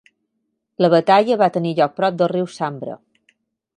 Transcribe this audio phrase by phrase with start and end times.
[0.85, 2.97] La batalla va tenir lloc prop del riu Sambre.